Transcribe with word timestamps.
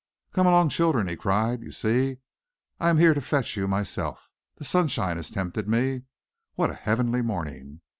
"Come 0.33 0.47
along, 0.47 0.69
children," 0.69 1.07
he 1.07 1.15
cried. 1.15 1.61
"You 1.61 1.71
see, 1.71 2.17
I 2.79 2.89
am 2.89 2.97
here 2.97 3.13
to 3.13 3.21
fetch 3.21 3.55
you 3.55 3.67
myself. 3.67 4.31
The 4.55 4.65
sunshine 4.65 5.17
has 5.17 5.29
tempted 5.29 5.67
me. 5.67 6.05
What 6.55 6.71
a 6.71 6.73
heavenly 6.73 7.21
morning! 7.21 7.81